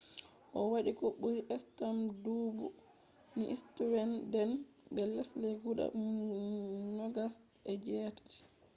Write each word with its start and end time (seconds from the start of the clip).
o 0.57 0.59
wadi 0.71 0.91
ko 0.99 1.05
buri 1.19 1.39
stamp 1.61 2.01
dubu 2.23 2.65
ni 3.37 3.45
sweden 3.61 4.51
be 4.93 5.01
lesde 5.13 5.49
guda 5.63 5.85
nogas 6.97 7.33
e 7.71 7.73
je 7.83 7.97
tati 8.17 8.39